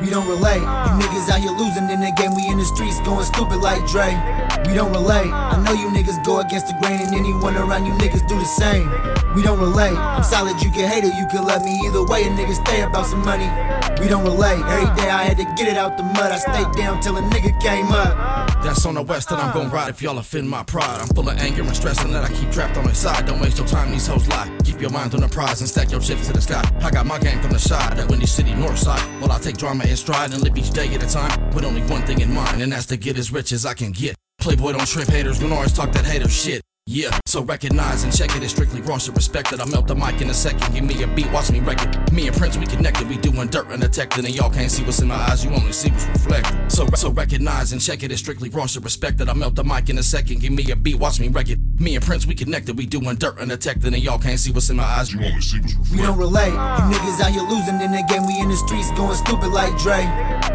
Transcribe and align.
We 0.00 0.10
don't 0.10 0.28
relate. 0.28 0.60
You 0.60 0.92
niggas 1.00 1.30
out 1.30 1.40
here 1.40 1.52
losing 1.52 1.88
in 1.88 2.00
the 2.00 2.12
game. 2.12 2.34
We 2.34 2.46
in 2.48 2.58
the 2.58 2.64
streets 2.64 3.00
going 3.00 3.24
stupid 3.24 3.60
like 3.60 3.86
Dre. 3.86 4.12
We 4.68 4.74
don't 4.74 4.92
relate. 4.92 5.32
I 5.32 5.56
know 5.62 5.72
you 5.72 5.88
niggas 5.88 6.24
go 6.24 6.40
against 6.40 6.66
the 6.66 6.74
grain, 6.80 7.00
and 7.00 7.14
anyone 7.14 7.56
around 7.56 7.86
you 7.86 7.92
niggas 7.92 8.26
do 8.28 8.38
the 8.38 8.44
same. 8.44 8.90
We 9.34 9.42
don't 9.42 9.60
relate. 9.60 9.96
I'm 9.96 10.22
solid, 10.22 10.62
you 10.62 10.70
can 10.70 10.88
hate 10.88 11.04
it, 11.04 11.14
you 11.14 11.26
can 11.28 11.44
love 11.44 11.64
me 11.64 11.80
either 11.86 12.04
way. 12.04 12.24
A 12.24 12.28
nigga 12.28 12.54
stay 12.66 12.82
about 12.82 13.06
some 13.06 13.24
money. 13.24 13.48
We 14.00 14.08
don't 14.08 14.24
relate. 14.24 14.60
Every 14.64 14.94
day 14.96 15.08
I 15.08 15.24
had 15.24 15.36
to 15.38 15.44
get 15.56 15.68
it 15.68 15.76
out 15.76 15.96
the 15.96 16.02
mud. 16.02 16.32
I 16.32 16.38
stayed 16.38 16.72
down 16.76 17.00
till 17.00 17.16
a 17.16 17.22
nigga 17.22 17.58
came 17.60 17.86
up. 17.86 18.52
That's 18.62 18.84
on 18.84 18.94
the 18.94 19.02
west, 19.02 19.30
and 19.30 19.40
I'm 19.40 19.54
gon' 19.54 19.70
ride 19.70 19.90
if 19.90 20.02
y'all 20.02 20.18
offend 20.18 20.50
my 20.50 20.62
pride. 20.64 21.00
I'm 21.00 21.08
full 21.08 21.28
of 21.28 21.38
anger 21.38 21.62
and 21.62 21.76
stress, 21.76 22.02
and 22.02 22.12
that 22.14 22.24
I 22.24 22.32
keep 22.32 22.50
trapped 22.50 22.76
on 22.76 22.84
the 22.84 22.94
side. 22.94 23.26
Don't 23.26 23.40
waste 23.40 23.58
your 23.58 23.66
time, 23.66 23.90
these 23.92 24.06
hoes 24.06 24.26
lie. 24.28 24.50
Keep 24.64 24.80
your 24.80 24.90
mind 24.90 25.14
on 25.14 25.20
the 25.20 25.28
prize 25.28 25.60
and 25.60 25.68
stack 25.68 25.90
your 25.90 26.00
chips 26.00 26.26
to 26.26 26.32
the 26.32 26.40
sky. 26.40 26.68
I 26.80 26.90
got 26.90 27.06
my 27.06 27.18
gang 27.18 27.40
from 27.40 27.52
the 27.52 27.58
side, 27.58 27.96
that 27.96 28.08
Windy 28.10 28.26
City 28.26 28.54
North 28.54 28.78
Side. 28.78 29.20
Well, 29.20 29.30
I 29.30 29.38
take 29.38 29.56
drama 29.56 29.84
in 29.90 29.96
stride 29.96 30.32
and 30.32 30.42
live 30.42 30.56
each 30.56 30.70
day 30.70 30.92
at 30.94 31.02
a 31.02 31.06
time 31.06 31.50
with 31.50 31.64
only 31.64 31.82
one 31.82 32.02
thing 32.02 32.20
in 32.20 32.32
mind, 32.32 32.62
and 32.62 32.72
that's 32.72 32.86
to 32.86 32.96
get 32.96 33.18
as 33.18 33.32
rich 33.32 33.52
as 33.52 33.66
I 33.66 33.74
can 33.74 33.92
get. 33.92 34.14
Playboy 34.38 34.72
don't 34.72 34.86
trip 34.86 35.08
haters, 35.08 35.38
don't 35.38 35.52
always 35.52 35.72
talk 35.72 35.92
that 35.92 36.04
hater 36.04 36.28
shit. 36.28 36.62
Yeah, 36.88 37.18
so 37.26 37.42
recognize 37.42 38.04
and 38.04 38.16
check 38.16 38.36
it. 38.36 38.44
It's 38.44 38.52
strictly 38.52 38.80
wrong, 38.80 39.00
so 39.00 39.12
respect 39.12 39.52
it. 39.52 39.58
I 39.58 39.64
melt 39.64 39.88
the 39.88 39.96
mic 39.96 40.20
in 40.20 40.30
a 40.30 40.34
second. 40.34 40.72
Give 40.72 40.84
me 40.84 41.02
a 41.02 41.08
beat, 41.08 41.28
watch 41.32 41.50
me 41.50 41.58
wreck 41.58 41.82
it. 41.82 42.12
Me 42.12 42.28
and 42.28 42.36
Prince, 42.36 42.56
we 42.56 42.64
connected. 42.64 43.08
We 43.08 43.16
doing 43.16 43.48
dirt 43.48 43.66
undetected, 43.66 44.24
and 44.24 44.32
y'all 44.32 44.50
can't 44.50 44.70
see 44.70 44.84
what's 44.84 45.00
in 45.00 45.08
my 45.08 45.16
eyes. 45.16 45.44
You 45.44 45.50
only 45.50 45.72
see 45.72 45.90
what's 45.90 46.06
reflected. 46.06 46.70
So, 46.70 46.86
so 46.94 47.10
recognize 47.10 47.72
and 47.72 47.80
check 47.80 48.04
it. 48.04 48.12
It's 48.12 48.20
strictly 48.20 48.50
wrong, 48.50 48.68
so 48.68 48.80
respect 48.80 49.20
it. 49.20 49.28
I 49.28 49.32
melt 49.32 49.56
the 49.56 49.64
mic 49.64 49.88
in 49.88 49.98
a 49.98 50.02
second. 50.02 50.40
Give 50.42 50.52
me 50.52 50.70
a 50.70 50.76
beat, 50.76 50.94
watch 51.00 51.18
me 51.18 51.26
wreck 51.26 51.50
it. 51.50 51.58
Me 51.80 51.96
and 51.96 52.04
Prince, 52.04 52.24
we 52.24 52.36
connected. 52.36 52.78
We 52.78 52.86
doing 52.86 53.16
dirt 53.16 53.36
undetected, 53.40 53.92
and 53.92 54.00
y'all 54.00 54.20
can't 54.20 54.38
see 54.38 54.52
what's 54.52 54.70
in 54.70 54.76
my 54.76 54.84
eyes. 54.84 55.12
You 55.12 55.24
only 55.24 55.40
see 55.40 55.58
what's 55.58 55.74
reflected. 55.74 55.98
We 55.98 56.06
don't 56.06 56.18
relate. 56.18 56.52
You 56.52 56.86
niggas 56.94 57.20
out 57.20 57.32
here 57.32 57.42
losing 57.42 57.80
in 57.80 57.90
the 57.90 58.04
game. 58.08 58.28
We 58.28 58.38
in 58.38 58.48
the 58.48 58.56
streets 58.56 58.92
going 58.92 59.16
stupid 59.16 59.48
like 59.48 59.76
Dre. 59.78 60.06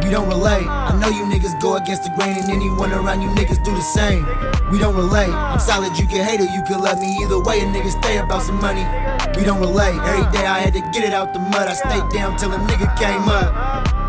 We 0.01 0.09
don't 0.09 0.29
relate. 0.29 0.65
I 0.65 0.97
know 0.97 1.09
you 1.09 1.25
niggas 1.25 1.59
go 1.61 1.75
against 1.75 2.03
the 2.03 2.13
grain, 2.15 2.37
and 2.39 2.49
anyone 2.49 2.93
around 2.93 3.21
you 3.21 3.27
niggas 3.31 3.61
do 3.65 3.75
the 3.75 3.81
same. 3.81 4.25
We 4.71 4.79
don't 4.79 4.95
relate. 4.95 5.29
I'm 5.29 5.59
solid, 5.59 5.99
you 5.99 6.07
can 6.07 6.20
hate 6.23 6.39
it, 6.39 6.51
you 6.51 6.61
can 6.63 6.79
love 6.79 6.99
me 6.99 7.17
either 7.21 7.39
way. 7.39 7.59
A 7.61 7.65
nigga 7.65 7.91
stay 7.91 8.17
about 8.17 8.43
some 8.43 8.59
money. 8.59 8.85
We 9.37 9.43
don't 9.43 9.59
relate. 9.59 9.99
Every 10.05 10.31
day 10.31 10.45
I 10.45 10.59
had 10.59 10.73
to 10.73 10.81
get 10.91 11.03
it 11.03 11.13
out 11.13 11.33
the 11.33 11.39
mud. 11.39 11.67
I 11.67 11.73
stayed 11.73 12.09
down 12.13 12.37
till 12.37 12.51
a 12.53 12.57
nigga 12.57 12.87
came 12.97 13.27
up. 13.29 14.00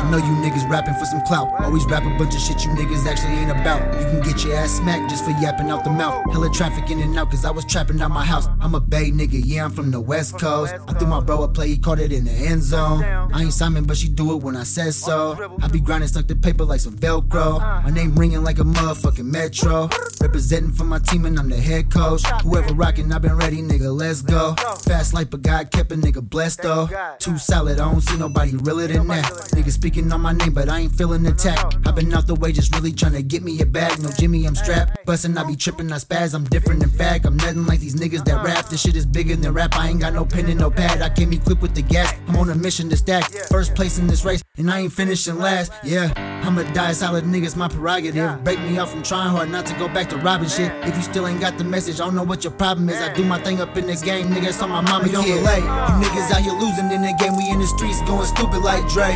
I 0.00 0.10
know 0.10 0.16
you 0.16 0.32
niggas 0.36 0.68
rapping 0.68 0.94
for 0.94 1.04
some 1.04 1.20
clout. 1.26 1.48
Always 1.60 1.84
rap 1.84 2.04
a 2.04 2.10
bunch 2.16 2.34
of 2.34 2.40
shit 2.40 2.64
you 2.64 2.70
niggas 2.70 3.06
actually 3.06 3.34
ain't 3.34 3.50
about. 3.50 3.82
You 4.00 4.06
can 4.06 4.20
get 4.22 4.42
your 4.44 4.56
ass 4.56 4.70
smacked 4.70 5.10
just 5.10 5.24
for 5.24 5.30
yapping 5.32 5.70
out 5.70 5.84
the 5.84 5.90
mouth. 5.90 6.24
Hella 6.32 6.50
traffic 6.50 6.90
in 6.90 7.00
and 7.00 7.16
out, 7.18 7.30
cause 7.30 7.44
I 7.44 7.50
was 7.50 7.66
trapping 7.66 8.00
out 8.00 8.10
my 8.10 8.24
house. 8.24 8.48
I'm 8.60 8.74
a 8.74 8.80
Bay 8.80 9.10
nigga, 9.10 9.40
yeah, 9.44 9.66
I'm 9.66 9.70
from 9.70 9.90
the 9.90 10.00
West 10.00 10.38
Coast. 10.38 10.74
I 10.88 10.94
threw 10.94 11.06
my 11.06 11.20
bro 11.20 11.42
a 11.42 11.48
play, 11.48 11.68
he 11.68 11.78
caught 11.78 12.00
it 12.00 12.12
in 12.12 12.24
the 12.24 12.32
end 12.32 12.62
zone. 12.62 13.04
I 13.04 13.42
ain't 13.42 13.52
Simon, 13.52 13.84
but 13.84 13.98
she 13.98 14.08
do 14.08 14.32
it 14.34 14.42
when 14.42 14.56
I 14.56 14.64
said 14.64 14.94
so. 14.94 15.58
I 15.62 15.68
be 15.68 15.80
grinding, 15.80 16.08
stuck 16.08 16.26
to 16.28 16.34
paper 16.34 16.64
like 16.64 16.80
some 16.80 16.96
Velcro. 16.96 17.60
My 17.84 17.90
name 17.90 18.14
ringing 18.14 18.42
like 18.42 18.58
a 18.58 18.64
motherfucking 18.64 19.26
Metro. 19.26 19.90
Representing 20.20 20.72
for 20.72 20.84
my 20.84 20.98
team, 20.98 21.26
and 21.26 21.38
I'm 21.38 21.48
the 21.48 21.56
head 21.60 21.90
coach. 21.90 22.22
Whoever 22.42 22.74
rockin', 22.74 23.12
I've 23.12 23.22
been 23.22 23.36
ready, 23.36 23.58
nigga, 23.58 23.94
let's 23.94 24.22
go. 24.22 24.54
Fast 24.86 25.12
life, 25.12 25.30
but 25.30 25.42
God 25.42 25.70
kept 25.70 25.92
a 25.92 25.94
nigga 25.94 26.22
blessed 26.22 26.62
though. 26.62 26.88
Too 27.18 27.36
solid, 27.38 27.78
I 27.78 27.90
don't 27.90 28.00
see 28.00 28.16
nobody 28.16 28.56
realer 28.56 28.86
than 28.86 29.06
that. 29.08 29.24
Nigga 29.52 29.70
speaking 29.90 30.12
on 30.12 30.20
my 30.20 30.32
name, 30.32 30.52
but 30.52 30.68
I 30.68 30.80
ain't 30.80 30.94
feeling 30.94 31.26
attacked. 31.26 31.76
I've 31.84 31.96
been 31.96 32.14
out 32.14 32.28
the 32.28 32.36
way, 32.36 32.52
just 32.52 32.72
really 32.76 32.92
trying 32.92 33.14
to 33.14 33.22
get 33.22 33.42
me 33.42 33.60
a 33.60 33.66
bag. 33.66 34.00
No 34.00 34.08
Jimmy, 34.16 34.46
I'm 34.46 34.54
strapped. 34.54 35.04
Bustin', 35.04 35.36
I 35.36 35.42
be 35.42 35.56
trippin', 35.56 35.92
I 35.92 35.96
spaz. 35.96 36.32
I'm 36.32 36.44
different 36.44 36.84
in 36.84 36.90
fact. 36.90 37.26
I'm 37.26 37.36
nothing 37.36 37.66
like 37.66 37.80
these 37.80 37.96
niggas 37.96 38.24
that 38.26 38.44
rap. 38.44 38.66
This 38.66 38.82
shit 38.82 38.94
is 38.94 39.04
bigger 39.04 39.34
than 39.34 39.52
rap. 39.52 39.76
I 39.76 39.88
ain't 39.88 40.00
got 40.00 40.14
no 40.14 40.24
pen 40.24 40.46
and 40.46 40.60
no 40.60 40.70
pad. 40.70 41.02
I 41.02 41.08
came 41.08 41.32
equipped 41.32 41.60
with 41.60 41.74
the 41.74 41.82
gas. 41.82 42.14
I'm 42.28 42.36
on 42.36 42.50
a 42.50 42.54
mission 42.54 42.88
to 42.90 42.96
stack. 42.96 43.28
First 43.50 43.74
place 43.74 43.98
in 43.98 44.06
this 44.06 44.24
race, 44.24 44.44
and 44.58 44.70
I 44.70 44.80
ain't 44.80 44.92
finishing 44.92 45.38
last. 45.38 45.72
Yeah, 45.82 46.12
I'ma 46.42 46.62
die 46.72 46.92
solid 46.92 47.24
niggas, 47.24 47.54
my 47.54 47.68
prerogative. 47.68 48.42
Break 48.42 48.60
me 48.60 48.78
off 48.78 48.90
from 48.90 49.02
trying 49.02 49.30
hard 49.30 49.50
not 49.50 49.66
to 49.66 49.74
go 49.74 49.88
back 49.88 50.08
to 50.10 50.16
robbing 50.16 50.48
shit. 50.48 50.72
If 50.86 50.96
you 50.96 51.02
still 51.02 51.26
ain't 51.26 51.40
got 51.40 51.58
the 51.58 51.64
message, 51.64 52.00
I 52.00 52.04
don't 52.04 52.14
know 52.14 52.22
what 52.22 52.44
your 52.44 52.52
problem 52.52 52.88
is. 52.88 52.96
I 52.96 53.12
do 53.12 53.24
my 53.24 53.40
thing 53.42 53.60
up 53.60 53.76
in 53.76 53.86
this 53.86 54.02
game, 54.02 54.28
niggas 54.28 54.62
on 54.62 54.70
my 54.70 54.80
mama. 54.80 55.04
We 55.04 55.12
don't 55.12 55.28
relate. 55.28 55.62
You 55.62 55.94
niggas 56.00 56.32
out 56.32 56.40
here 56.40 56.54
losing 56.54 56.90
in 56.90 57.02
the 57.02 57.14
game. 57.20 57.36
We 57.36 57.50
in 57.50 57.60
the 57.60 57.66
streets 57.66 58.00
going 58.02 58.26
stupid 58.26 58.62
like 58.62 58.88
Dre. 58.88 59.12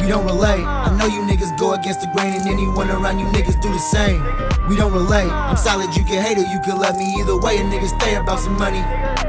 We 0.00 0.08
don't 0.08 0.24
relate. 0.24 0.64
I 0.64 0.96
know 0.96 1.06
you 1.06 1.22
niggas 1.22 1.58
go 1.58 1.74
against 1.74 2.00
the 2.00 2.08
grain, 2.14 2.34
and 2.34 2.48
anyone 2.48 2.90
around 2.90 3.18
you 3.18 3.26
niggas 3.26 3.60
do 3.60 3.70
the 3.70 3.78
same. 3.78 4.22
We 4.68 4.76
don't 4.76 4.92
relate. 4.92 5.30
I'm 5.30 5.56
solid, 5.56 5.94
you 5.94 6.04
can 6.04 6.22
hate 6.22 6.38
it, 6.38 6.48
you 6.48 6.60
can 6.64 6.78
love 6.80 6.96
me 6.96 7.14
either 7.20 7.36
way. 7.36 7.58
A 7.58 7.64
nigga 7.64 7.88
stay 8.00 8.14
about 8.16 8.40
some 8.40 8.56
money. 8.58 8.82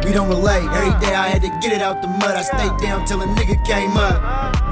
We 0.06 0.12
don't 0.14 0.30
relate. 0.30 0.64
Every 0.64 0.96
day 1.00 1.16
I 1.16 1.28
had 1.28 1.42
to 1.42 1.50
get 1.62 1.74
it 1.74 1.81
out 1.81 2.02
the 2.02 2.08
mud. 2.08 2.36
I 2.36 2.42
stayed 2.42 2.78
down 2.80 3.06
till 3.06 3.22
a 3.22 3.25
nigga 3.25 3.64
came 3.66 3.98
up. 3.98 4.20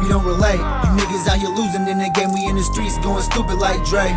We 0.01 0.07
don't 0.07 0.25
relate. 0.25 0.59
You 0.59 0.91
niggas 0.97 1.27
out 1.27 1.37
here 1.37 1.49
losing 1.49 1.87
in 1.87 1.99
the 1.99 2.09
game. 2.09 2.31
We 2.33 2.47
in 2.47 2.55
the 2.55 2.60
streets 2.63 2.97
going 2.99 3.23
stupid 3.23 3.55
like 3.55 3.83
Dre. 3.85 4.07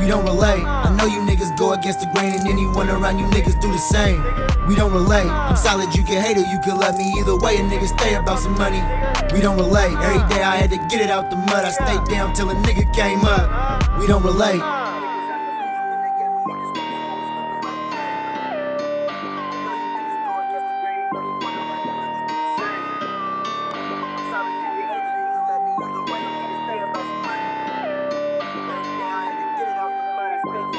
We 0.00 0.06
don't 0.06 0.24
relate. 0.24 0.62
I 0.64 0.94
know 0.96 1.06
you 1.06 1.20
niggas 1.20 1.56
go 1.56 1.72
against 1.72 2.00
the 2.00 2.06
grain, 2.14 2.34
and 2.34 2.46
anyone 2.48 2.88
around 2.88 3.18
you 3.18 3.26
niggas 3.26 3.60
do 3.60 3.70
the 3.72 3.78
same. 3.78 4.22
We 4.68 4.74
don't 4.74 4.92
relate. 4.92 5.26
I'm 5.26 5.56
solid, 5.56 5.94
you 5.94 6.02
can 6.04 6.20
hate 6.22 6.36
it, 6.36 6.46
you 6.48 6.58
can 6.60 6.78
love 6.78 6.98
me 6.98 7.12
either 7.18 7.36
way. 7.36 7.56
A 7.56 7.60
nigga 7.60 7.86
stay 7.86 8.14
about 8.14 8.40
some 8.40 8.56
money. 8.58 8.82
We 9.32 9.40
don't 9.40 9.56
relate. 9.56 9.94
Every 10.02 10.22
day 10.28 10.42
I 10.42 10.56
had 10.56 10.70
to 10.70 10.78
get 10.88 11.00
it 11.00 11.10
out 11.10 11.30
the 11.30 11.36
mud. 11.36 11.64
I 11.64 11.70
stayed 11.70 12.04
down 12.10 12.34
till 12.34 12.50
a 12.50 12.54
nigga 12.54 12.92
came 12.94 13.24
up. 13.24 13.98
We 13.98 14.06
don't 14.06 14.24
relate. 14.24 14.75
Stay 30.46 30.75